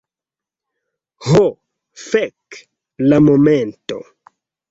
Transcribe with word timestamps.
Ho, 1.25 1.41
fek'. 2.05 2.59
La 3.13 3.23
momento. 3.29 4.01